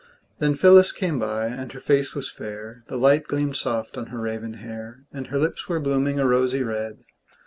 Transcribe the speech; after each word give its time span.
Then 0.39 0.55
Phyllis 0.55 0.91
came 0.91 1.19
by, 1.19 1.45
and 1.45 1.71
her 1.73 1.79
face 1.79 2.15
was 2.15 2.27
fair, 2.31 2.81
The 2.87 2.97
light 2.97 3.27
gleamed 3.27 3.55
soft 3.55 3.99
on 3.99 4.07
her 4.07 4.17
raven 4.19 4.55
hair; 4.55 5.03
And 5.13 5.27
her 5.27 5.37
lips 5.37 5.69
were 5.69 5.79
blooming 5.79 6.17
a 6.17 6.25
rosy 6.27 6.63
red. 6.63 7.03